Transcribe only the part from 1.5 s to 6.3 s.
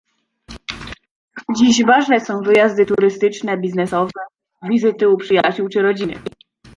Dziś ważne są wyjazdy turystyczne, biznesowe, wizyty u przyjaciół czy rodziny